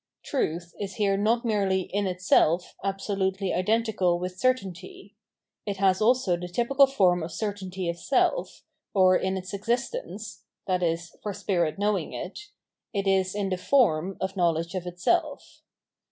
[0.23, 5.15] Truth is here not merely in itself absolutely identical with certainty;
[5.67, 8.63] it has also the typical form of certainty of self,
[8.95, 10.97] or in its existence— i.e.
[11.21, 12.47] for spirit knowing it—
[12.95, 15.61] ^it is in the form of knowledge of itself.